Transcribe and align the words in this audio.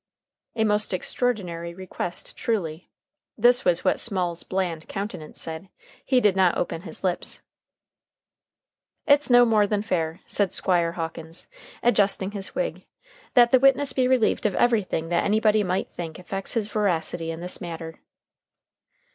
"A 0.55 0.63
most 0.63 0.95
extraordinary 0.95 1.75
request, 1.75 2.35
truly." 2.35 2.89
This 3.37 3.63
was 3.63 3.85
what 3.85 3.99
Small's 3.99 4.41
bland 4.41 4.87
countenance 4.87 5.39
said; 5.39 5.69
he 6.03 6.19
did 6.19 6.35
not 6.35 6.57
open 6.57 6.81
his 6.81 7.03
lips. 7.03 7.43
"It's 9.05 9.29
no 9.29 9.45
more 9.45 9.67
than 9.67 9.83
fair," 9.83 10.21
said 10.25 10.53
Squire 10.53 10.93
Hawkins, 10.93 11.45
adjusting 11.83 12.31
his 12.31 12.55
wig, 12.55 12.87
"that 13.35 13.51
the 13.51 13.59
witness 13.59 13.93
be 13.93 14.07
relieved 14.07 14.47
of 14.47 14.55
everything 14.55 15.09
that 15.09 15.23
anybody 15.23 15.63
might 15.63 15.87
think 15.91 16.17
affects 16.17 16.53
his 16.55 16.67
veracity 16.67 17.29
in 17.29 17.39
this 17.39 17.61
matter." 17.61 17.99